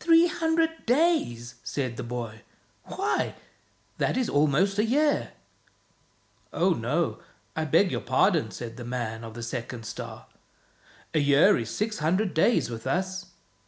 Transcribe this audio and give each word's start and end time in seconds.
"Three 0.00 0.26
hundred 0.26 0.86
days!" 0.86 1.54
said 1.62 1.96
the 1.96 2.02
boy. 2.02 2.42
"Why, 2.86 3.36
that 3.98 4.16
is 4.16 4.28
almost 4.28 4.76
a 4.76 4.84
year."" 4.84 5.34
Oh, 6.52 6.70
no, 6.70 7.20
I 7.54 7.64
beg 7.64 7.92
your 7.92 8.00
pardon," 8.00 8.50
said 8.50 8.76
the 8.76 8.84
man 8.84 9.22
of 9.22 9.34
the 9.34 9.42
second 9.44 9.84
star," 9.86 10.26
a 11.14 11.20
year 11.20 11.56
is 11.56 11.70
six 11.70 11.98
hundred 12.00 12.34
days 12.34 12.70
with 12.70 12.88
us." 12.88 13.26